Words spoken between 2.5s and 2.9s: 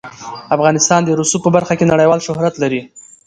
لري.